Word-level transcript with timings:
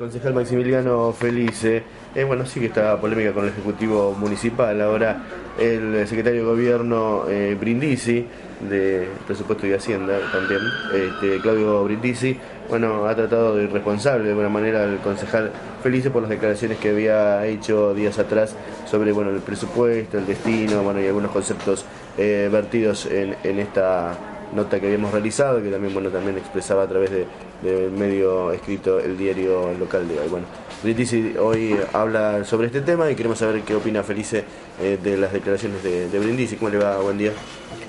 Concejal 0.00 0.32
Maximiliano 0.32 1.12
Felice, 1.12 1.82
eh, 2.14 2.24
bueno, 2.24 2.46
sí 2.46 2.58
que 2.58 2.66
está 2.66 2.98
polémica 2.98 3.34
con 3.34 3.44
el 3.44 3.50
Ejecutivo 3.50 4.16
Municipal. 4.18 4.80
Ahora 4.80 5.22
el 5.58 6.08
secretario 6.08 6.40
de 6.40 6.46
Gobierno 6.46 7.24
eh, 7.28 7.54
Brindisi, 7.60 8.26
de 8.66 9.08
Presupuesto 9.26 9.66
y 9.66 9.74
Hacienda 9.74 10.18
también, 10.32 10.62
este, 10.94 11.38
Claudio 11.42 11.84
Brindisi, 11.84 12.34
bueno, 12.70 13.04
ha 13.04 13.14
tratado 13.14 13.56
de 13.56 13.64
irresponsable 13.64 14.24
de 14.24 14.30
alguna 14.30 14.48
manera 14.48 14.84
al 14.84 15.00
concejal 15.00 15.50
Felice 15.82 16.10
por 16.10 16.22
las 16.22 16.30
declaraciones 16.30 16.78
que 16.78 16.88
había 16.88 17.44
hecho 17.44 17.92
días 17.92 18.18
atrás 18.18 18.56
sobre 18.86 19.12
bueno, 19.12 19.30
el 19.30 19.40
presupuesto, 19.40 20.16
el 20.16 20.26
destino, 20.26 20.82
bueno, 20.82 21.02
y 21.02 21.08
algunos 21.08 21.30
conceptos 21.30 21.84
eh, 22.16 22.48
vertidos 22.50 23.04
en 23.04 23.58
esta 23.58 24.16
nota 24.52 24.80
que 24.80 24.86
habíamos 24.86 25.12
realizado, 25.12 25.62
que 25.62 25.70
también 25.70 25.92
bueno 25.94 26.10
también 26.10 26.36
expresaba 26.38 26.84
a 26.84 26.88
través 26.88 27.10
de, 27.10 27.26
del 27.62 27.90
medio 27.90 28.52
escrito 28.52 28.98
el 28.98 29.16
diario 29.16 29.72
local 29.78 30.08
de 30.08 30.18
hoy. 30.18 30.28
Bueno, 30.28 30.46
Brindisi 30.82 31.34
hoy 31.38 31.78
habla 31.92 32.44
sobre 32.44 32.66
este 32.66 32.80
tema 32.80 33.10
y 33.10 33.14
queremos 33.14 33.38
saber 33.38 33.62
qué 33.62 33.74
opina 33.74 34.02
Felice 34.02 34.44
eh, 34.80 34.98
de 35.02 35.16
las 35.16 35.32
declaraciones 35.32 35.82
de, 35.82 36.08
de 36.08 36.18
Brindisi. 36.18 36.56
¿Cómo 36.56 36.70
le 36.70 36.78
va? 36.78 36.98
Buen 36.98 37.18
día. 37.18 37.32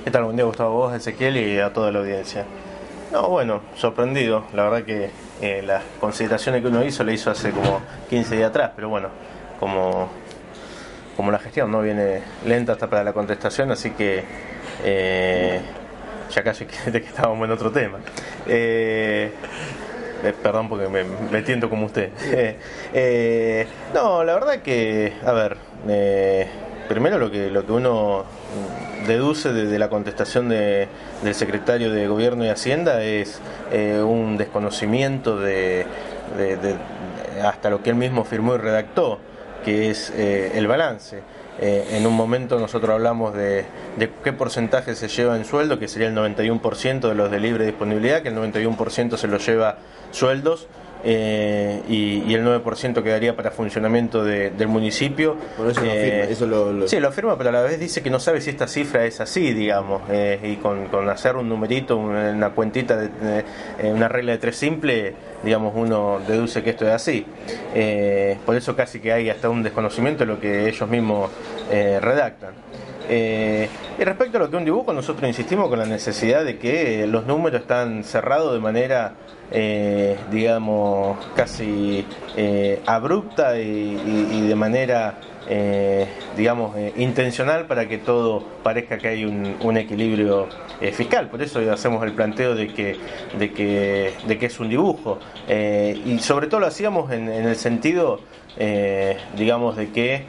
¿Qué 0.03 0.11
tal? 0.11 0.23
Buen 0.23 0.35
día, 0.35 0.45
Gustavo, 0.45 0.73
vos, 0.73 0.93
Ezequiel 0.95 1.37
y 1.37 1.59
a 1.59 1.71
toda 1.71 1.91
la 1.91 1.99
audiencia. 1.99 2.45
No, 3.11 3.27
bueno, 3.27 3.61
sorprendido. 3.75 4.45
La 4.53 4.63
verdad 4.63 4.83
que 4.83 5.09
eh, 5.41 5.61
las 5.61 5.83
consideraciones 5.99 6.61
que 6.61 6.67
uno 6.67 6.83
hizo 6.83 7.03
le 7.03 7.13
hizo 7.13 7.29
hace 7.29 7.51
como 7.51 7.81
15 8.09 8.35
días 8.35 8.49
atrás, 8.49 8.71
pero 8.75 8.89
bueno, 8.89 9.09
como, 9.59 10.09
como 11.17 11.31
la 11.31 11.39
gestión 11.39 11.71
no 11.71 11.81
viene 11.81 12.21
lenta 12.45 12.73
hasta 12.73 12.89
para 12.89 13.03
la 13.03 13.13
contestación, 13.13 13.71
así 13.71 13.91
que 13.91 14.23
eh, 14.83 15.61
ya 16.31 16.43
casi 16.43 16.65
que, 16.65 16.91
que 16.91 17.07
estábamos 17.07 17.45
en 17.45 17.51
otro 17.51 17.71
tema. 17.71 17.99
Eh, 18.47 19.31
eh, 20.23 20.33
perdón 20.41 20.69
porque 20.69 20.87
me, 20.87 21.03
me, 21.03 21.41
tiento 21.41 21.69
como 21.69 21.85
usted. 21.85 22.09
Eh, 22.93 23.67
no, 23.93 24.23
la 24.23 24.33
verdad 24.33 24.61
que, 24.61 25.13
a 25.25 25.31
ver, 25.31 25.55
eh, 25.87 26.47
primero 26.89 27.17
lo 27.17 27.31
que, 27.31 27.49
lo 27.49 27.65
que 27.65 27.71
uno 27.71 28.25
deduce 29.07 29.53
de, 29.53 29.79
la 29.79 29.89
contestación 29.89 30.49
de, 30.49 30.89
del 31.23 31.33
secretario 31.33 31.91
de 31.91 32.07
Gobierno 32.07 32.43
y 32.43 32.49
Hacienda 32.49 33.01
es 33.01 33.39
un 33.71 34.35
desconocimiento 34.37 35.39
de, 35.39 35.85
de, 36.37 36.75
hasta 37.41 37.69
lo 37.69 37.81
que 37.81 37.91
él 37.91 37.95
mismo 37.95 38.25
firmó 38.25 38.55
y 38.55 38.57
redactó, 38.57 39.19
que 39.63 39.89
es 39.89 40.09
el 40.09 40.67
balance. 40.67 41.21
Eh, 41.59 41.97
en 41.97 42.07
un 42.07 42.15
momento 42.15 42.57
nosotros 42.59 42.91
hablamos 42.91 43.33
de, 43.33 43.65
de, 43.97 44.09
qué 44.23 44.33
porcentaje 44.33 44.95
se 44.95 45.07
lleva 45.07 45.35
en 45.35 45.45
sueldo, 45.45 45.79
que 45.79 45.87
sería 45.87 46.07
el 46.07 46.15
91% 46.15 47.01
de 47.01 47.15
los 47.15 47.29
de 47.29 47.39
libre 47.39 47.65
disponibilidad, 47.65 48.21
que 48.21 48.29
el 48.29 48.35
91% 48.35 49.17
se 49.17 49.27
lo 49.27 49.37
lleva 49.37 49.77
sueldos 50.11 50.67
eh, 51.03 51.81
y, 51.89 52.23
y, 52.27 52.33
el 52.33 52.45
9% 52.45 53.01
quedaría 53.01 53.35
para 53.35 53.51
funcionamiento 53.51 54.23
de, 54.23 54.51
del 54.51 54.67
municipio. 54.67 55.35
Por 55.57 55.69
eso, 55.69 55.81
lo 55.81 55.91
afirma, 55.91 56.07
eh, 56.07 56.27
eso 56.31 56.45
lo, 56.45 56.71
lo... 56.71 56.87
Sí, 56.87 56.99
lo 56.99 57.07
afirma, 57.07 57.37
pero 57.37 57.49
a 57.49 57.53
la 57.53 57.61
vez 57.61 57.79
dice 57.79 58.01
que 58.03 58.09
no 58.09 58.19
sabe 58.19 58.41
si 58.41 58.51
esta 58.51 58.67
cifra 58.67 59.05
es 59.05 59.19
así, 59.19 59.53
digamos, 59.53 60.03
eh, 60.11 60.39
y 60.43 60.55
con, 60.57 60.87
con, 60.87 61.09
hacer 61.09 61.35
un 61.35 61.49
numerito, 61.49 61.97
una 61.97 62.51
cuentita, 62.51 62.97
de, 62.97 63.43
una 63.83 64.07
regla 64.07 64.33
de 64.33 64.37
tres 64.37 64.55
simple, 64.55 65.13
digamos, 65.43 65.73
uno 65.75 66.19
deduce 66.27 66.61
que 66.61 66.71
esto 66.71 66.85
es 66.85 66.93
así. 66.93 67.25
por 68.45 68.55
eso 68.55 68.75
casi 68.75 68.99
que 68.99 69.11
hay 69.11 69.29
hasta 69.29 69.49
un 69.49 69.63
desconocimiento 69.63 70.25
de 70.25 70.27
lo 70.27 70.39
que 70.39 70.69
ellos 70.69 70.87
mismos 70.87 71.31
redactan. 71.69 72.53
Eh, 73.13 73.67
y 73.99 74.03
respecto 74.05 74.37
a 74.37 74.39
lo 74.39 74.49
que 74.49 74.55
un 74.55 74.63
dibujo, 74.63 74.93
nosotros 74.93 75.27
insistimos 75.27 75.67
con 75.67 75.77
la 75.77 75.85
necesidad 75.85 76.45
de 76.45 76.57
que 76.57 77.05
los 77.07 77.25
números 77.25 77.59
están 77.59 78.05
cerrados 78.05 78.53
de 78.53 78.59
manera, 78.61 79.15
eh, 79.51 80.15
digamos, 80.31 81.17
casi 81.35 82.05
eh, 82.37 82.81
abrupta 82.85 83.59
y, 83.59 84.47
de 84.47 84.55
manera, 84.55 85.19
digamos, 86.37 86.73
intencional 86.95 87.65
para 87.65 87.85
que 87.89 87.97
todo 87.97 88.45
parezca 88.63 88.97
que 88.97 89.09
hay 89.09 89.25
un, 89.25 89.77
equilibrio 89.77 90.47
fiscal. 90.93 91.27
Por 91.29 91.41
eso 91.41 91.59
hacemos 91.69 92.01
el 92.05 92.13
planteo 92.13 92.55
de 92.55 92.69
que, 92.69 94.15
es 94.39 94.59
un 94.61 94.69
dibujo. 94.69 95.19
y 95.49 96.17
sobre 96.19 96.47
todo 96.47 96.61
lo 96.61 96.67
hacíamos 96.67 97.11
en 97.11 97.27
el 97.27 97.57
sentido, 97.57 98.21
digamos, 99.35 99.75
de 99.75 99.89
que 99.89 100.23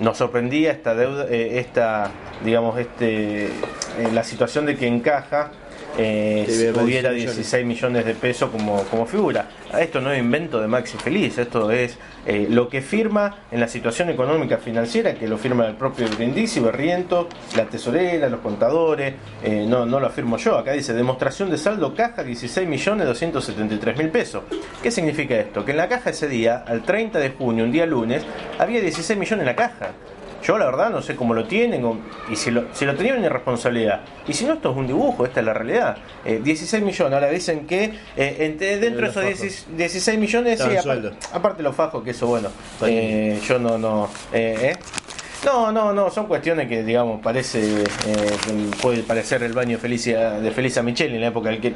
nos 0.00 0.18
sorprendía 0.18 0.72
esta 0.72 0.94
deuda, 0.94 1.26
eh, 1.28 1.58
esta, 1.58 2.10
digamos, 2.44 2.78
este, 2.78 3.46
eh, 3.46 3.50
la 4.12 4.24
situación 4.24 4.66
de 4.66 4.76
que 4.76 4.86
encaja 4.86 5.50
eh, 5.98 6.72
hubiera 6.80 7.10
16 7.10 7.64
millones 7.64 8.04
de 8.04 8.14
pesos 8.14 8.50
como, 8.50 8.82
como 8.84 9.06
figura. 9.06 9.48
Esto 9.78 10.00
no 10.00 10.12
es 10.12 10.18
invento 10.18 10.60
de 10.60 10.66
Maxi 10.66 10.98
Feliz, 10.98 11.38
esto 11.38 11.70
es 11.70 11.98
eh, 12.26 12.46
lo 12.50 12.68
que 12.68 12.82
firma 12.82 13.44
en 13.50 13.60
la 13.60 13.68
situación 13.68 14.10
económica 14.10 14.58
financiera, 14.58 15.14
que 15.14 15.26
lo 15.26 15.38
firma 15.38 15.66
el 15.66 15.74
propio 15.74 16.08
Brindisi, 16.08 16.60
Berriento, 16.60 17.28
la 17.56 17.64
tesorera, 17.64 18.28
los 18.28 18.40
contadores, 18.40 19.14
eh, 19.42 19.64
no, 19.68 19.86
no 19.86 20.00
lo 20.00 20.06
afirmo 20.06 20.36
yo, 20.36 20.58
acá 20.58 20.72
dice 20.72 20.92
demostración 20.92 21.50
de 21.50 21.58
saldo 21.58 21.94
caja 21.94 22.22
16 22.22 22.68
millones 22.68 23.06
273 23.06 23.96
mil 23.96 24.08
pesos. 24.10 24.42
¿Qué 24.82 24.90
significa 24.90 25.36
esto? 25.36 25.64
Que 25.64 25.72
en 25.72 25.78
la 25.78 25.88
caja 25.88 26.10
ese 26.10 26.28
día, 26.28 26.64
al 26.66 26.82
30 26.82 27.18
de 27.18 27.30
junio, 27.30 27.64
un 27.64 27.72
día 27.72 27.86
lunes, 27.86 28.22
había 28.58 28.80
16 28.80 29.18
millones 29.18 29.42
en 29.42 29.46
la 29.46 29.56
caja. 29.56 29.90
Yo 30.42 30.58
la 30.58 30.66
verdad 30.66 30.90
no 30.90 31.02
sé 31.02 31.16
cómo 31.16 31.34
lo 31.34 31.46
tienen 31.46 31.84
o, 31.84 31.98
y 32.30 32.36
si 32.36 32.50
lo, 32.50 32.64
si 32.72 32.84
lo 32.84 32.94
tenían 32.94 33.24
en 33.24 33.30
responsabilidad. 33.30 34.00
Y 34.26 34.32
si 34.32 34.44
no, 34.44 34.54
esto 34.54 34.70
es 34.70 34.76
un 34.76 34.86
dibujo, 34.86 35.24
esta 35.24 35.40
es 35.40 35.46
la 35.46 35.54
realidad. 35.54 35.96
Eh, 36.24 36.40
16 36.42 36.82
millones, 36.82 37.14
ahora 37.14 37.28
dicen 37.28 37.66
que 37.66 37.92
eh, 38.16 38.36
entre, 38.40 38.78
dentro 38.78 39.02
de 39.02 39.10
esos 39.10 39.24
16, 39.24 39.66
16 39.76 40.18
millones, 40.18 40.60
sí, 40.60 40.76
aparte, 40.76 41.10
aparte 41.32 41.62
los 41.62 41.74
fajos, 41.74 42.02
que 42.02 42.10
eso 42.10 42.26
bueno, 42.26 42.48
eh, 42.82 43.40
yo 43.46 43.58
no, 43.58 43.78
no, 43.78 44.08
eh, 44.32 44.74
no, 45.46 45.70
no, 45.70 45.92
no, 45.92 46.10
son 46.10 46.26
cuestiones 46.26 46.68
que, 46.68 46.82
digamos, 46.82 47.20
parece, 47.22 47.84
eh, 47.84 47.86
puede 48.82 49.04
parecer 49.04 49.44
el 49.44 49.52
baño 49.52 49.76
de 49.76 49.78
Felicia, 49.78 50.32
de 50.32 50.50
Felisa 50.50 50.82
Micheli 50.82 51.14
en 51.14 51.20
la 51.20 51.28
época 51.28 51.50
del, 51.50 51.72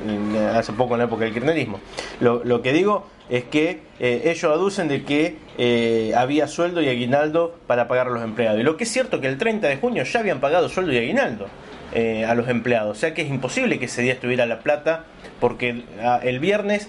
hace 0.55 0.73
poco 0.73 0.95
en 0.95 0.99
la 0.99 1.05
época 1.05 1.25
del 1.25 1.33
kirchnerismo. 1.33 1.81
Lo, 2.19 2.63
que 2.63 2.73
digo 2.73 3.07
es 3.29 3.45
que 3.45 3.83
eh, 4.01 4.23
ellos 4.25 4.53
aducen 4.53 4.89
de 4.89 5.05
que 5.05 5.37
eh, 5.57 6.13
había 6.17 6.49
sueldo 6.49 6.83
y 6.83 6.89
aguinaldo 6.89 7.55
para 7.69 7.87
pagar 7.87 8.09
a 8.09 8.11
los 8.11 8.25
empleados. 8.25 8.61
Y 8.61 8.65
lo 8.65 8.77
que 8.77 8.85
es 8.85 8.91
cierto 8.91 9.21
que 9.21 9.29
el 9.29 9.39
30 9.39 9.69
de 9.69 9.77
junio 9.77 10.03
ya 10.03 10.19
habían 10.19 10.41
pagado 10.41 10.69
sueldo 10.69 10.93
y 10.93 10.99
aguinaldo 10.99 11.47
eh, 11.93 12.25
a 12.25 12.35
los 12.35 12.49
empleados. 12.49 12.97
O 12.97 13.01
sea 13.01 13.15
que 13.15 13.23
es 13.23 13.29
imposible 13.29 13.79
que 13.79 13.87
ese 13.87 14.03
día 14.03 14.13
estuviera 14.13 14.47
la 14.47 14.61
plata 14.61 15.05
porque 15.41 15.85
el 16.23 16.39
viernes, 16.39 16.89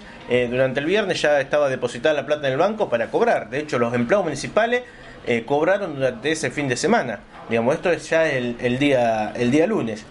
durante 0.50 0.80
el 0.80 0.84
viernes 0.84 1.22
ya 1.22 1.40
estaba 1.40 1.70
depositada 1.70 2.14
la 2.14 2.26
plata 2.26 2.48
en 2.48 2.52
el 2.52 2.58
banco 2.58 2.90
para 2.90 3.06
cobrar. 3.06 3.48
De 3.48 3.60
hecho, 3.60 3.78
los 3.78 3.94
empleados 3.94 4.26
municipales 4.26 4.82
eh, 5.24 5.44
cobraron 5.46 5.94
durante 5.94 6.32
ese 6.32 6.50
fin 6.50 6.68
de 6.68 6.76
semana. 6.76 7.20
Digamos, 7.48 7.76
esto 7.76 7.92
es 7.92 8.08
ya 8.10 8.28
el, 8.28 8.56
el, 8.60 8.78
día, 8.78 9.32
el 9.36 9.50
día 9.52 9.66
lunes. 9.66 10.04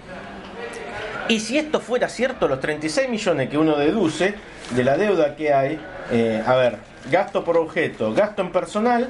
Y 1.27 1.39
si 1.41 1.57
esto 1.57 1.81
fuera 1.81 2.07
cierto, 2.07 2.47
los 2.47 2.59
36 2.61 3.09
millones 3.09 3.49
que 3.49 3.57
uno 3.57 3.75
deduce 3.77 4.35
de 4.71 4.83
la 4.83 4.97
deuda 4.97 5.35
que 5.35 5.53
hay, 5.53 5.79
eh, 6.11 6.41
a 6.45 6.55
ver, 6.55 6.77
gasto 7.09 7.43
por 7.43 7.57
objeto, 7.57 8.13
gasto 8.13 8.41
en 8.41 8.51
personal, 8.51 9.09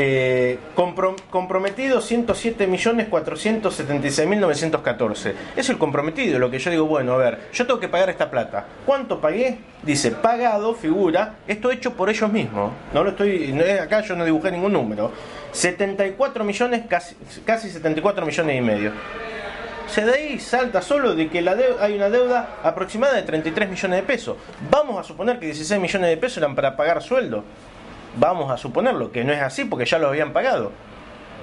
eh, 0.00 0.60
comprom 0.76 1.16
comprometido 1.28 2.00
107 2.00 2.68
millones 2.68 3.08
476 3.08 4.28
mil 4.28 4.38
914. 4.38 5.34
Es 5.56 5.68
el 5.70 5.76
comprometido, 5.76 6.38
lo 6.38 6.52
que 6.52 6.60
yo 6.60 6.70
digo, 6.70 6.86
bueno, 6.86 7.14
a 7.14 7.16
ver, 7.16 7.40
yo 7.52 7.66
tengo 7.66 7.80
que 7.80 7.88
pagar 7.88 8.08
esta 8.08 8.30
plata. 8.30 8.64
¿Cuánto 8.86 9.20
pagué? 9.20 9.58
Dice, 9.82 10.12
pagado, 10.12 10.76
figura, 10.76 11.38
esto 11.48 11.72
hecho 11.72 11.94
por 11.94 12.08
ellos 12.10 12.30
mismos. 12.30 12.70
No 12.94 13.02
lo 13.02 13.10
estoy, 13.10 13.52
acá 13.82 14.00
yo 14.02 14.14
no 14.14 14.24
dibujé 14.24 14.52
ningún 14.52 14.72
número. 14.72 15.10
74 15.50 16.44
millones, 16.44 16.82
casi, 16.88 17.16
casi 17.44 17.68
74 17.68 18.24
millones 18.24 18.56
y 18.56 18.60
medio. 18.60 18.92
Se 19.88 20.04
de 20.04 20.14
ahí 20.14 20.38
salta 20.38 20.80
solo 20.80 21.16
de 21.16 21.28
que 21.28 21.42
la 21.42 21.56
hay 21.80 21.96
una 21.96 22.08
deuda 22.08 22.58
aproximada 22.62 23.14
de 23.14 23.22
33 23.22 23.68
millones 23.68 24.00
de 24.00 24.06
pesos. 24.06 24.36
Vamos 24.70 25.00
a 25.00 25.02
suponer 25.02 25.40
que 25.40 25.46
16 25.46 25.80
millones 25.80 26.10
de 26.10 26.16
pesos 26.18 26.38
eran 26.38 26.54
para 26.54 26.76
pagar 26.76 27.02
sueldo. 27.02 27.42
Vamos 28.18 28.50
a 28.50 28.56
suponerlo, 28.56 29.12
que 29.12 29.22
no 29.22 29.32
es 29.32 29.40
así 29.40 29.64
porque 29.64 29.84
ya 29.84 29.98
lo 29.98 30.08
habían 30.08 30.32
pagado. 30.32 30.72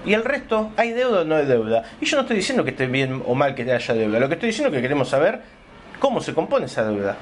Y 0.05 0.13
el 0.13 0.23
resto, 0.23 0.71
¿hay 0.75 0.91
deuda 0.91 1.21
o 1.21 1.23
no 1.23 1.35
hay 1.35 1.45
deuda? 1.45 1.83
Y 2.01 2.05
yo 2.05 2.17
no 2.17 2.21
estoy 2.21 2.37
diciendo 2.37 2.63
que 2.63 2.71
esté 2.71 2.85
bien 2.87 3.23
o 3.25 3.33
mal 3.33 3.55
que 3.55 3.63
haya 3.71 3.93
deuda. 3.93 4.19
Lo 4.19 4.27
que 4.27 4.35
estoy 4.35 4.47
diciendo 4.47 4.69
es 4.69 4.75
que 4.75 4.81
queremos 4.81 5.09
saber 5.09 5.41
cómo 5.99 6.21
se 6.21 6.33
compone 6.33 6.65
esa 6.65 6.83
deuda. 6.85 7.17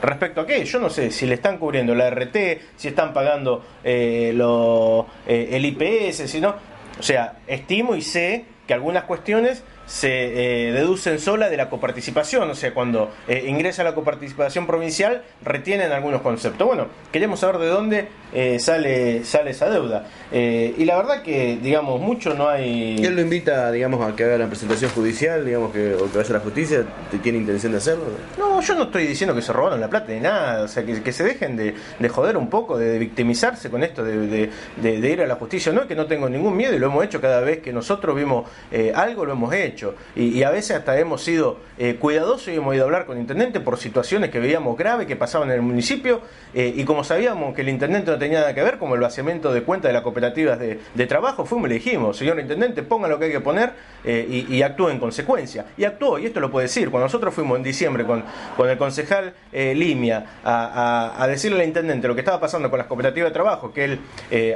respecto 0.00 0.42
a 0.42 0.46
qué, 0.46 0.64
yo 0.64 0.78
no 0.78 0.90
sé 0.90 1.10
si 1.10 1.26
le 1.26 1.34
están 1.34 1.58
cubriendo 1.58 1.94
la 1.94 2.08
RT, 2.08 2.36
si 2.76 2.88
están 2.88 3.12
pagando 3.12 3.64
eh, 3.82 4.32
lo, 4.34 5.06
eh, 5.26 5.48
el 5.52 5.64
IPS, 5.64 6.30
si 6.30 6.40
no. 6.40 6.54
O 7.00 7.02
sea, 7.02 7.38
estimo 7.46 7.96
y 7.96 8.02
sé 8.02 8.44
que 8.66 8.74
algunas 8.74 9.04
cuestiones 9.04 9.64
se 9.88 10.68
eh, 10.68 10.72
deducen 10.72 11.18
sola 11.18 11.48
de 11.48 11.56
la 11.56 11.70
coparticipación, 11.70 12.48
o 12.50 12.54
sea, 12.54 12.74
cuando 12.74 13.10
eh, 13.26 13.46
ingresa 13.48 13.82
la 13.82 13.94
coparticipación 13.94 14.66
provincial 14.66 15.22
retienen 15.42 15.92
algunos 15.92 16.20
conceptos. 16.20 16.66
Bueno, 16.66 16.88
queremos 17.10 17.40
saber 17.40 17.58
de 17.58 17.66
dónde 17.68 18.08
eh, 18.34 18.58
sale, 18.58 19.24
sale 19.24 19.50
esa 19.52 19.70
deuda. 19.70 20.06
y 20.30 20.84
la 20.84 20.96
verdad 20.96 21.22
que, 21.22 21.58
digamos, 21.62 22.00
mucho 22.00 22.34
no 22.34 22.48
hay... 22.48 23.02
¿Él 23.02 23.16
lo 23.16 23.22
invita, 23.22 23.72
digamos, 23.72 24.06
a 24.06 24.14
que 24.14 24.24
haga 24.24 24.36
la 24.36 24.46
presentación 24.46 24.90
judicial, 24.90 25.44
digamos, 25.44 25.72
que, 25.72 25.94
o 25.94 26.10
que 26.12 26.18
vaya 26.18 26.30
a 26.30 26.32
la 26.34 26.40
justicia? 26.40 26.84
¿Tiene 27.22 27.38
intención 27.38 27.72
de 27.72 27.78
hacerlo? 27.78 28.04
No, 28.36 28.60
yo 28.60 28.74
no 28.74 28.84
estoy 28.84 29.06
diciendo 29.06 29.34
que 29.34 29.40
se 29.40 29.54
robaron 29.54 29.80
la 29.80 29.88
plata 29.88 30.12
de 30.12 30.20
nada, 30.20 30.64
o 30.64 30.68
sea, 30.68 30.84
que, 30.84 31.12
se 31.12 31.24
dejen 31.24 31.56
de, 31.56 31.74
joder 32.10 32.36
un 32.36 32.50
poco, 32.50 32.76
de, 32.76 32.98
victimizarse 32.98 33.70
con 33.70 33.82
esto, 33.82 34.04
de, 34.04 34.50
ir 34.82 35.22
a 35.22 35.26
la 35.26 35.36
justicia. 35.36 35.72
No 35.72 35.80
es 35.80 35.86
que 35.86 35.94
no 35.94 36.04
tengo 36.04 36.28
ningún 36.28 36.54
miedo 36.54 36.74
y 36.74 36.78
lo 36.78 36.88
hemos 36.88 37.02
hecho 37.06 37.22
cada 37.22 37.40
vez 37.40 37.60
que 37.60 37.72
nosotros 37.72 38.14
vimos 38.14 38.46
algo, 38.94 39.24
lo 39.24 39.32
hemos 39.32 39.54
hecho. 39.54 39.77
Y, 40.14 40.42
a 40.42 40.50
veces 40.50 40.76
hasta 40.76 40.98
hemos 40.98 41.22
sido 41.22 41.58
eh, 41.78 41.96
cuidadosos 42.00 42.48
y 42.48 42.56
hemos 42.56 42.74
ido 42.74 42.84
a 42.84 42.86
hablar 42.86 43.06
con 43.06 43.16
el 43.16 43.22
intendente 43.22 43.60
por 43.60 43.78
situaciones 43.78 44.30
que 44.30 44.40
veíamos 44.40 44.76
graves 44.76 45.06
que 45.06 45.16
pasaban 45.16 45.48
en 45.50 45.56
el 45.56 45.62
municipio. 45.62 46.20
Eh, 46.54 46.72
y 46.76 46.84
como 46.84 47.04
sabíamos 47.04 47.54
que 47.54 47.62
el 47.62 47.68
intendente 47.68 48.10
no 48.10 48.18
tenía 48.18 48.40
nada 48.40 48.54
que 48.54 48.62
ver, 48.62 48.78
como 48.78 48.94
el 48.94 49.00
vaciamiento 49.00 49.52
de 49.52 49.62
cuentas 49.62 49.90
de 49.90 49.92
las 49.92 50.02
cooperativas 50.02 50.58
de, 50.58 51.06
trabajo, 51.06 51.46
fuimos 51.46 51.66
y 51.66 51.68
le 51.70 51.74
dijimos, 51.76 52.16
señor 52.16 52.38
intendente, 52.38 52.82
ponga 52.82 53.08
lo 53.08 53.18
que 53.18 53.26
hay 53.26 53.32
que 53.32 53.40
poner 53.40 53.72
eh, 54.04 54.46
y, 54.48 54.62
actúe 54.62 54.90
en 54.90 54.98
consecuencia. 54.98 55.66
Y 55.76 55.84
actuó, 55.84 56.18
y 56.18 56.26
esto 56.26 56.40
lo 56.40 56.50
puede 56.50 56.66
decir. 56.66 56.90
Cuando 56.90 57.06
nosotros 57.06 57.32
fuimos 57.32 57.56
en 57.56 57.62
diciembre 57.62 58.04
con, 58.04 58.24
con 58.56 58.68
el 58.68 58.76
concejal 58.76 59.32
Limia 59.52 60.38
a, 60.44 61.26
decirle 61.28 61.62
al 61.62 61.68
intendente 61.68 62.08
lo 62.08 62.14
que 62.14 62.20
estaba 62.20 62.40
pasando 62.40 62.70
con 62.70 62.78
las 62.78 62.86
cooperativas 62.86 63.30
de 63.30 63.34
trabajo, 63.34 63.72
que 63.72 63.84
él 63.84 64.00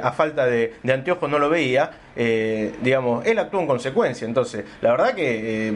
a 0.01 0.11
falta 0.11 0.45
de, 0.45 0.75
de 0.83 0.93
anteojos 0.93 1.29
no 1.29 1.39
lo 1.39 1.49
veía, 1.49 1.91
digamos, 2.15 3.25
él 3.25 3.39
actuó 3.39 3.59
en 3.61 3.67
consecuencia. 3.67 4.27
Entonces, 4.27 4.65
la 4.81 4.91
verdad 4.91 5.13
eh, 5.17 5.73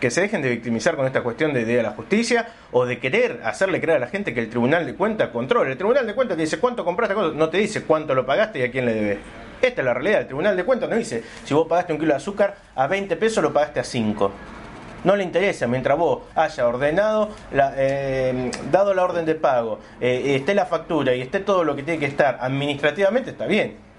que, 0.00 0.10
se 0.10 0.20
dejen 0.20 0.42
de 0.42 0.50
victimizar 0.50 0.96
con 0.96 1.06
esta 1.06 1.22
cuestión 1.22 1.52
de, 1.52 1.64
de 1.64 1.82
la 1.82 1.90
justicia 1.90 2.48
o 2.70 2.84
de 2.86 2.98
querer 2.98 3.40
hacerle 3.44 3.80
creer 3.80 3.96
a 3.96 4.00
la 4.00 4.08
gente 4.08 4.34
que 4.34 4.40
el 4.40 4.48
Tribunal 4.48 4.86
de 4.86 4.94
Cuentas 4.94 5.30
controla. 5.30 5.70
El 5.70 5.76
Tribunal 5.76 6.06
de 6.06 6.14
Cuentas 6.14 6.36
te 6.36 6.42
dice 6.42 6.58
cuánto 6.58 6.84
compraste, 6.84 7.14
no 7.14 7.48
te 7.48 7.58
dice 7.58 7.82
cuánto 7.82 8.14
lo 8.14 8.26
pagaste 8.26 8.58
y 8.58 8.62
a 8.62 8.70
quién 8.70 8.86
le 8.86 8.94
debes. 8.94 9.18
Esta 9.60 9.80
es 9.80 9.84
la 9.84 9.94
realidad. 9.94 10.20
El 10.22 10.26
Tribunal 10.26 10.56
de 10.56 10.64
Cuentas 10.64 10.88
no 10.90 10.96
dice 10.96 11.22
si 11.44 11.54
vos 11.54 11.66
pagaste 11.68 11.92
un 11.92 11.98
kilo 11.98 12.12
de 12.12 12.16
azúcar 12.16 12.56
a 12.74 12.86
20 12.86 13.16
pesos 13.16 13.42
lo 13.42 13.52
pagaste 13.52 13.80
a 13.80 13.84
5 13.84 14.32
no 15.04 15.16
le 15.16 15.24
interesa 15.24 15.66
mientras 15.66 15.98
vos 15.98 16.22
haya 16.34 16.66
ordenado, 16.66 17.30
eh, 17.52 18.50
dado 18.70 18.94
la 18.94 19.02
orden 19.02 19.24
de 19.24 19.34
pago, 19.34 19.80
eh, 20.00 20.36
esté 20.36 20.54
la 20.54 20.66
factura 20.66 21.14
y 21.14 21.20
esté 21.20 21.40
todo 21.40 21.64
lo 21.64 21.74
que 21.74 21.82
tiene 21.82 21.98
que 21.98 22.06
estar 22.06 22.38
administrativamente, 22.40 23.30
está 23.30 23.46
bien. 23.46 23.91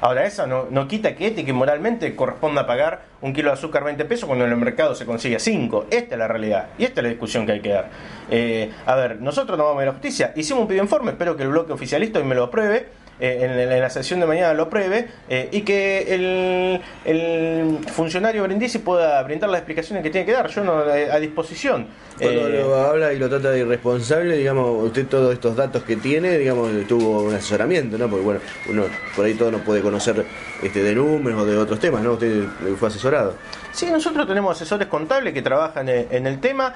Ahora, 0.00 0.26
eso 0.26 0.46
no, 0.46 0.88
quita 0.88 1.16
que 1.16 1.28
ética 1.28 1.50
y 1.50 1.54
moralmente 1.54 2.14
corresponda 2.14 2.66
pagar 2.66 3.04
un 3.22 3.32
kilo 3.32 3.48
de 3.48 3.54
azúcar 3.54 3.82
20 3.82 4.04
pesos 4.04 4.26
cuando 4.26 4.44
en 4.44 4.52
el 4.52 4.58
mercado 4.58 4.94
se 4.94 5.06
consigue 5.06 5.38
5. 5.38 5.86
Esta 5.90 6.14
es 6.14 6.18
la 6.18 6.28
realidad 6.28 6.68
y 6.78 6.84
esta 6.84 7.00
es 7.00 7.04
la 7.04 7.10
discusión 7.10 7.46
que 7.46 7.52
hay 7.52 7.60
que 7.60 7.70
dar. 7.70 7.88
Eh, 8.30 8.70
a 8.84 8.94
ver, 8.94 9.20
nosotros 9.20 9.56
no 9.56 9.64
vamos 9.64 9.80
a 9.80 9.82
ir 9.84 9.88
a 9.88 9.92
la 9.92 9.98
justicia. 9.98 10.32
Hicimos 10.36 10.62
un 10.62 10.68
pedido 10.68 10.84
informe, 10.84 11.12
espero 11.12 11.36
que 11.36 11.44
el 11.44 11.48
bloque 11.48 11.72
oficialista 11.72 12.18
hoy 12.18 12.26
me 12.26 12.34
lo 12.34 12.44
apruebe 12.44 12.88
eh, 13.18 13.68
en, 13.70 13.80
la 13.80 13.90
sesión 13.90 14.20
de 14.20 14.26
mañana 14.26 14.52
lo 14.52 14.64
apruebe 14.64 15.08
eh, 15.28 15.48
y 15.50 15.62
que 15.62 16.14
el, 16.14 16.80
el, 17.04 17.78
funcionario 17.90 18.42
Brindisi 18.42 18.78
pueda 18.78 19.22
brindar 19.22 19.48
las 19.48 19.60
explicaciones 19.60 20.02
que 20.02 20.10
tiene 20.10 20.26
que 20.26 20.32
dar. 20.32 20.48
Yo 20.48 20.62
no 20.62 20.88
eh, 20.94 21.10
a 21.10 21.18
disposición. 21.18 21.86
Cuando 22.18 22.48
lo 22.48 22.74
habla 22.74 23.12
y 23.12 23.18
lo 23.18 23.28
trata 23.28 23.50
de 23.50 23.60
irresponsable, 23.60 24.36
digamos, 24.36 24.84
usted 24.84 25.06
todos 25.06 25.32
estos 25.32 25.54
datos 25.56 25.82
que 25.82 25.96
tiene, 25.96 26.38
digamos, 26.38 26.70
tuvo 26.86 27.22
un 27.22 27.34
asesoramiento, 27.34 27.98
¿no? 27.98 28.08
Porque 28.08 28.24
bueno, 28.24 28.40
uno 28.70 28.84
por 29.14 29.26
ahí 29.26 29.34
todo 29.34 29.50
no 29.50 29.58
puede 29.58 29.82
conocer 29.82 30.24
este 30.62 30.82
de 30.82 30.94
números 30.94 31.42
o 31.42 31.46
de 31.46 31.56
otros 31.56 31.78
temas, 31.78 32.02
¿no? 32.02 32.12
Usted 32.12 32.44
fue 32.78 32.88
asesorado. 32.88 33.34
Sí, 33.76 33.90
nosotros 33.90 34.26
tenemos 34.26 34.56
asesores 34.56 34.88
contables 34.88 35.34
que 35.34 35.42
trabajan 35.42 35.86
en 35.90 36.26
el 36.26 36.40
tema, 36.40 36.74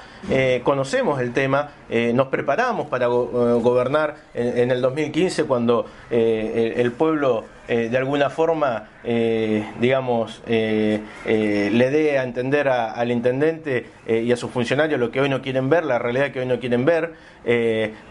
conocemos 0.63 1.19
el 1.19 1.33
tema, 1.33 1.71
nos 2.13 2.27
preparamos 2.27 2.89
para 2.89 3.07
gobernar 3.07 4.17
en, 4.35 4.69
el 4.69 4.81
2015 4.81 5.45
cuando 5.45 5.87
el, 6.11 6.91
pueblo 6.91 7.45
eh, 7.67 7.89
de 7.89 7.97
alguna 7.97 8.29
forma, 8.29 8.89
eh, 9.03 9.65
digamos, 9.79 10.41
eh, 10.47 11.01
le 11.25 11.89
dé 11.89 12.17
a 12.17 12.23
entender 12.23 12.67
al 12.67 13.11
intendente 13.11 13.85
y 14.07 14.31
a 14.31 14.35
sus 14.35 14.51
funcionarios 14.51 14.99
lo 14.99 15.11
que 15.11 15.21
hoy 15.21 15.29
no 15.29 15.41
quieren 15.41 15.69
ver, 15.69 15.85
la 15.85 15.99
realidad 15.99 16.31
que 16.31 16.39
hoy 16.39 16.45
no 16.45 16.59
quieren 16.59 16.85
ver. 16.85 17.13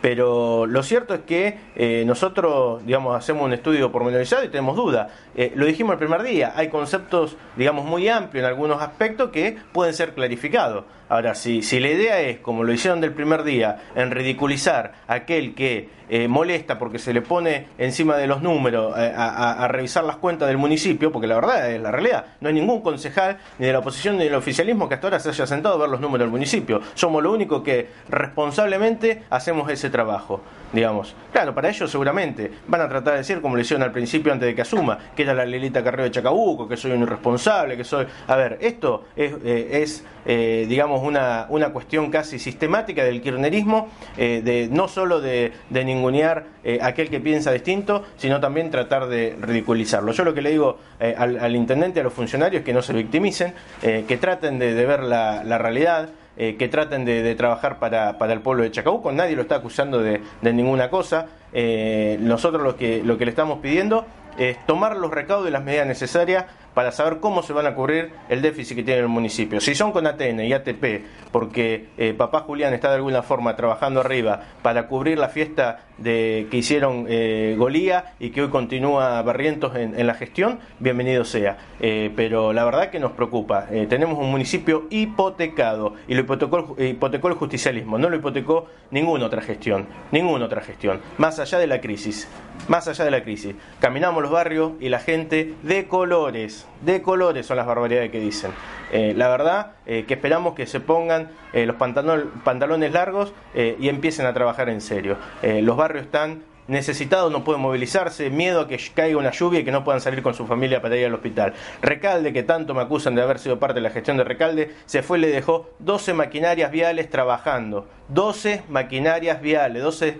pero 0.00 0.66
lo 0.66 0.82
cierto 0.82 1.14
es 1.14 1.20
que 1.20 2.04
nosotros, 2.06 2.84
digamos, 2.86 3.16
hacemos 3.16 3.44
un 3.44 3.52
estudio 3.52 3.92
pormenorizado 3.92 4.44
y 4.44 4.48
tenemos 4.48 4.76
duda. 4.76 5.08
lo 5.54 5.66
dijimos 5.66 5.92
el 5.92 5.98
primer 5.98 6.22
día, 6.22 6.52
hay 6.56 6.68
conceptos, 6.68 7.36
digamos, 7.56 7.84
muy 7.84 8.08
amplios 8.08 8.44
en 8.44 8.48
algunos 8.48 8.80
aspectos 8.80 9.30
que 9.30 9.58
pueden 9.72 9.92
ser 9.92 10.14
clarificados. 10.14 10.84
Ahora, 11.10 11.34
si, 11.34 11.60
si 11.60 11.78
la 11.80 11.88
idea 11.88 12.20
es, 12.20 12.38
como 12.38 12.64
lo 12.64 12.72
hicieron 12.72 13.02
del 13.02 13.12
primer 13.12 13.42
día, 13.42 13.82
en 13.94 14.10
ridiculizar 14.10 14.92
a 15.06 15.14
aquel 15.14 15.54
que 15.54 16.00
molesta 16.28 16.76
porque 16.76 16.98
se 16.98 17.12
le 17.12 17.22
pone 17.22 17.68
encima 17.78 18.16
de 18.16 18.26
los 18.26 18.42
números 18.42 18.92
a 18.96 19.40
a, 19.40 19.68
revisar 19.68 20.04
las 20.04 20.16
cuentas 20.16 20.48
del 20.48 20.58
municipio, 20.58 21.12
porque 21.12 21.26
la 21.26 21.36
verdad 21.36 21.70
es 21.70 21.80
la 21.80 21.90
realidad. 21.90 22.26
No 22.40 22.48
hay 22.48 22.54
ningún 22.54 22.80
concejal, 22.80 23.38
ni 23.58 23.66
de 23.66 23.72
la 23.72 23.78
oposición, 23.78 24.16
ni 24.18 24.24
del 24.24 24.34
oficialismo 24.34 24.88
que 24.88 24.94
hasta 24.94 25.06
ahora 25.06 25.20
se 25.20 25.28
haya 25.28 25.46
sentado 25.46 25.76
a 25.76 25.78
ver 25.78 25.88
los 25.88 26.00
números 26.00 26.24
del 26.24 26.30
municipio. 26.30 26.80
Somos 26.94 27.22
lo 27.22 27.32
único 27.32 27.62
que 27.62 27.88
responsablemente 28.08 29.22
hacemos 29.30 29.70
ese 29.70 29.90
trabajo 29.90 30.40
digamos. 30.72 31.14
Claro, 31.32 31.54
para 31.54 31.68
ellos 31.68 31.90
seguramente 31.90 32.50
van 32.66 32.80
a 32.80 32.88
tratar 32.88 33.14
de 33.14 33.18
decir, 33.18 33.40
como 33.40 33.56
le 33.56 33.62
hicieron 33.62 33.82
al 33.82 33.92
principio 33.92 34.32
antes 34.32 34.46
de 34.46 34.54
que 34.54 34.62
asuma, 34.62 34.98
que 35.14 35.22
era 35.22 35.34
la 35.34 35.44
Lelita 35.44 35.82
Carreo 35.82 36.04
de 36.04 36.10
Chacabuco, 36.10 36.68
que 36.68 36.76
soy 36.76 36.92
un 36.92 37.02
irresponsable, 37.02 37.76
que 37.76 37.84
soy... 37.84 38.06
A 38.26 38.36
ver, 38.36 38.58
esto 38.60 39.04
es, 39.16 39.32
eh, 39.44 39.86
eh, 40.26 40.66
digamos, 40.68 40.99
una, 41.02 41.46
una 41.48 41.70
cuestión 41.70 42.10
casi 42.10 42.38
sistemática 42.38 43.04
del 43.04 43.20
kirchnerismo, 43.20 43.88
eh, 44.16 44.42
de 44.44 44.68
no 44.70 44.88
solo 44.88 45.20
de, 45.20 45.52
de 45.68 45.84
ningunear 45.84 46.46
aquel 46.82 47.08
que 47.08 47.20
piensa 47.20 47.52
distinto, 47.52 48.04
sino 48.16 48.38
también 48.38 48.70
tratar 48.70 49.06
de 49.06 49.36
ridiculizarlo. 49.40 50.12
Yo 50.12 50.24
lo 50.24 50.34
que 50.34 50.42
le 50.42 50.50
digo 50.50 50.78
al, 51.16 51.56
intendente, 51.56 52.00
a 52.00 52.02
los 52.02 52.12
funcionarios, 52.12 52.62
que 52.62 52.74
no 52.74 52.82
se 52.82 52.92
victimicen, 52.92 53.54
que 53.80 54.18
traten 54.18 54.58
de, 54.58 54.74
ver 54.86 55.02
la, 55.02 55.58
realidad, 55.58 56.10
eh, 56.36 56.56
que 56.56 56.68
traten 56.68 57.04
de, 57.04 57.34
trabajar 57.34 57.78
para, 57.78 58.16
para, 58.18 58.32
el 58.32 58.40
pueblo 58.40 58.62
de 58.62 58.70
Chacabuco. 58.70 59.12
Nadie 59.12 59.36
lo 59.36 59.42
está 59.42 59.56
acusando 59.56 60.00
de, 60.00 60.20
ninguna 60.42 60.88
cosa. 60.88 61.26
Eh, 61.52 62.16
nosotros 62.20 62.62
lo 62.62 62.76
que, 62.76 63.02
lo 63.04 63.18
que 63.18 63.24
le 63.24 63.30
estamos 63.30 63.58
pidiendo 63.58 64.06
es 64.38 64.64
tomar 64.66 64.96
los 64.96 65.10
recaudos 65.10 65.48
y 65.48 65.50
las 65.50 65.64
medidas 65.64 65.86
necesarias 65.86 66.46
para 66.74 66.92
saber 66.92 67.18
cómo 67.20 67.42
se 67.42 67.52
van 67.52 67.66
a 67.66 67.74
cubrir 67.74 68.10
el 68.28 68.42
déficit 68.42 68.76
que 68.76 68.82
tiene 68.82 69.00
el 69.00 69.08
municipio. 69.08 69.60
Si 69.60 69.74
son 69.74 69.92
con 69.92 70.06
ATN 70.06 70.40
y 70.40 70.52
ATP, 70.52 71.04
porque 71.32 71.88
eh, 71.98 72.14
papá 72.14 72.40
Julián 72.40 72.74
está 72.74 72.88
de 72.90 72.96
alguna 72.96 73.22
forma 73.22 73.56
trabajando 73.56 74.00
arriba 74.00 74.42
para 74.62 74.86
cubrir 74.86 75.18
la 75.18 75.28
fiesta 75.28 75.86
de, 75.98 76.46
que 76.50 76.56
hicieron 76.56 77.06
eh, 77.08 77.54
Golía 77.58 78.14
y 78.18 78.30
que 78.30 78.42
hoy 78.42 78.48
continúa 78.48 79.20
Barrientos 79.22 79.76
en, 79.76 80.06
la 80.06 80.14
gestión, 80.14 80.60
bienvenido 80.78 81.24
sea. 81.24 81.58
Eh, 81.80 82.10
pero 82.16 82.52
la 82.52 82.64
verdad 82.64 82.90
que 82.90 83.00
nos 83.00 83.12
preocupa. 83.12 83.66
tenemos 83.88 84.18
un 84.18 84.30
municipio 84.30 84.86
hipotecado 84.90 85.94
y 86.08 86.14
lo 86.14 86.20
hipotecó, 86.20 86.76
hipotecó 86.78 87.28
el 87.28 87.34
justicialismo, 87.34 87.98
no 87.98 88.08
lo 88.08 88.16
hipotecó 88.16 88.66
ninguna 88.90 89.26
otra 89.26 89.42
gestión, 89.42 89.86
ninguna 90.10 90.46
otra 90.46 90.60
gestión, 90.60 91.00
más 91.18 91.38
allá 91.38 91.58
de 91.58 91.66
la 91.66 91.80
crisis, 91.80 92.28
más 92.68 92.88
allá 92.88 93.04
de 93.04 93.10
la 93.10 93.22
crisis. 93.22 93.54
Caminamos 93.80 94.22
los 94.22 94.32
barrios 94.32 94.72
y 94.80 94.88
la 94.88 94.98
gente 94.98 95.54
de 95.62 95.86
colores 95.86 96.59
de 96.82 97.02
colores 97.02 97.46
son 97.46 97.56
las 97.56 97.66
barbaridades 97.66 98.10
que 98.10 98.20
dicen. 98.20 98.52
Eh, 98.92 99.14
la 99.16 99.28
verdad 99.28 99.72
eh, 99.86 100.04
que 100.06 100.14
esperamos 100.14 100.54
que 100.54 100.66
se 100.66 100.80
pongan 100.80 101.30
eh, 101.52 101.66
los 101.66 101.76
pantalones 101.76 102.92
largos 102.92 103.32
y 103.54 103.88
empiecen 103.88 104.26
a 104.26 104.32
trabajar 104.32 104.68
en 104.68 104.80
serio. 104.80 105.16
los 105.42 105.76
barrios 105.76 106.04
están 106.04 106.42
necesitados, 106.68 107.32
no 107.32 107.42
pueden 107.42 107.60
movilizarse, 107.60 108.30
miedo 108.30 108.60
a 108.60 108.68
que 108.68 108.78
caiga 108.94 109.18
una 109.18 109.32
lluvia 109.32 109.60
y 109.60 109.64
que 109.64 109.72
no 109.72 109.82
puedan 109.82 110.00
salir 110.00 110.22
con 110.22 110.34
su 110.34 110.46
familia 110.46 110.80
para 110.80 110.96
ir 110.96 111.06
al 111.06 111.14
hospital. 111.14 111.52
Recalde, 111.82 112.32
que 112.32 112.44
tanto 112.44 112.74
me 112.74 112.82
acusan 112.82 113.16
de 113.16 113.22
haber 113.22 113.40
sido 113.40 113.58
parte 113.58 113.74
de 113.74 113.80
la 113.80 113.90
gestión 113.90 114.16
de 114.16 114.24
Recalde, 114.24 114.74
se 114.86 115.02
fue 115.02 115.18
y 115.18 115.22
le 115.22 115.28
dejó 115.28 115.70
12 115.80 116.14
maquinarias 116.14 116.70
viales 116.70 117.10
trabajando. 117.10 117.88
12 118.08 118.62
maquinarias 118.68 119.42
viales, 119.42 119.82
12 119.82 120.18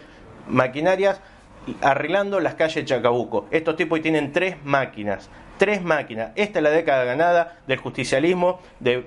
maquinarias 0.49 1.21
arreglando 1.81 2.41
las 2.41 2.55
calles 2.55 2.77
de 2.77 2.85
Chacabuco. 2.85 3.47
Estos 3.51 3.77
tipos 3.77 4.01
tienen 4.01 4.33
tres 4.33 4.57
máquinas 4.65 5.31
tres 5.61 5.83
máquinas. 5.83 6.31
Esta 6.37 6.59
es 6.59 6.63
la 6.63 6.71
década 6.71 7.05
ganada 7.05 7.59
del 7.67 7.79
justicialismo, 7.79 8.61
de, 8.81 9.05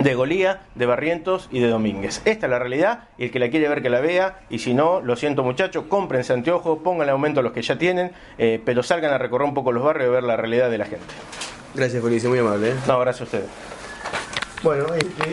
de 0.00 0.14
Golía, 0.14 0.60
de 0.74 0.84
Barrientos 0.84 1.48
y 1.50 1.60
de 1.60 1.68
Domínguez. 1.68 2.20
Esta 2.26 2.44
es 2.44 2.50
la 2.50 2.58
realidad 2.58 3.08
y 3.16 3.24
el 3.24 3.30
que 3.30 3.38
la 3.38 3.48
quiere 3.48 3.70
ver 3.70 3.80
que 3.80 3.88
la 3.88 4.00
vea 4.00 4.40
y 4.50 4.58
si 4.58 4.74
no, 4.74 5.00
lo 5.00 5.16
siento 5.16 5.42
muchachos, 5.42 5.84
cómprense 5.88 6.34
anteojos, 6.34 6.80
pónganle 6.84 7.12
aumento 7.12 7.40
a 7.40 7.42
los 7.42 7.52
que 7.52 7.62
ya 7.62 7.78
tienen, 7.78 8.12
eh, 8.36 8.60
pero 8.62 8.82
salgan 8.82 9.14
a 9.14 9.18
recorrer 9.18 9.48
un 9.48 9.54
poco 9.54 9.72
los 9.72 9.82
barrios 9.82 10.10
y 10.10 10.12
ver 10.12 10.24
la 10.24 10.36
realidad 10.36 10.70
de 10.70 10.76
la 10.76 10.84
gente. 10.84 11.06
Gracias, 11.74 12.02
Felicia, 12.02 12.28
muy 12.28 12.38
amable. 12.38 12.72
¿eh? 12.72 12.74
No, 12.86 13.00
gracias 13.00 13.22
a 13.22 13.24
ustedes. 13.24 13.50
Bueno, 14.62 14.92
este 14.92 15.30